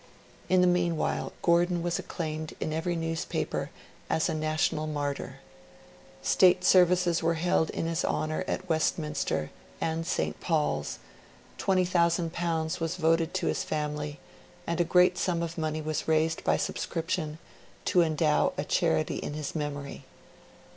In 0.49 0.61
the 0.61 0.65
meanwhile, 0.67 1.31
Gordon 1.43 1.83
was 1.83 1.99
acclaimed 1.99 2.55
in 2.59 2.73
every 2.73 2.95
newspaper 2.95 3.69
as 4.09 4.29
a 4.29 4.33
national 4.33 4.87
martyr; 4.87 5.35
State 6.23 6.63
services 6.63 7.21
were 7.21 7.35
held 7.35 7.69
in 7.69 7.85
his 7.85 8.03
honour 8.03 8.43
at 8.47 8.67
Westminster 8.67 9.51
and 9.79 10.07
St 10.07 10.39
Paul's; 10.41 10.97
L20,000 11.59 12.79
was 12.79 12.95
voted 12.95 13.31
to 13.35 13.45
his 13.45 13.63
family; 13.63 14.19
and 14.65 14.81
a 14.81 14.83
great 14.83 15.19
sum 15.19 15.43
of 15.43 15.55
money 15.55 15.83
was 15.83 16.07
raised 16.07 16.43
by 16.43 16.57
subscription 16.57 17.37
to 17.85 18.01
endow 18.01 18.53
a 18.57 18.63
charity 18.63 19.17
in 19.17 19.35
his 19.35 19.53
memory. 19.53 20.05